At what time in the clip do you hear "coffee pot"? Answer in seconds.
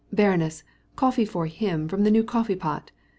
2.23-2.89